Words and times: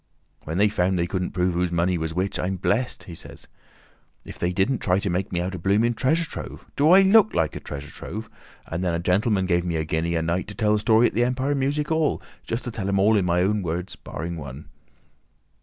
"When 0.45 0.57
they 0.57 0.67
found 0.67 0.97
they 0.97 1.05
couldn't 1.05 1.29
prove 1.29 1.53
whose 1.53 1.71
money 1.71 1.95
was 1.95 2.11
which, 2.11 2.39
I'm 2.39 2.55
blessed," 2.55 3.03
he 3.03 3.13
says, 3.13 3.45
"if 4.25 4.39
they 4.39 4.51
didn't 4.51 4.79
try 4.79 4.97
to 4.97 5.11
make 5.11 5.31
me 5.31 5.39
out 5.41 5.53
a 5.53 5.59
blooming 5.59 5.93
treasure 5.93 6.25
trove! 6.25 6.65
Do 6.75 6.89
I 6.89 7.03
look 7.03 7.35
like 7.35 7.55
a 7.55 7.59
Treasure 7.59 7.91
Trove? 7.91 8.27
And 8.65 8.83
then 8.83 8.95
a 8.95 8.99
gentleman 8.99 9.45
gave 9.45 9.63
me 9.63 9.75
a 9.75 9.85
guinea 9.85 10.15
a 10.15 10.23
night 10.23 10.47
to 10.47 10.55
tell 10.55 10.73
the 10.73 10.79
story 10.79 11.05
at 11.05 11.13
the 11.13 11.23
Empire 11.23 11.53
Music 11.53 11.91
'All—just 11.91 12.63
to 12.63 12.71
tell 12.71 12.89
'em 12.89 12.97
in 12.97 13.25
my 13.25 13.43
own 13.43 13.61
words—barring 13.61 14.37
one." 14.37 14.69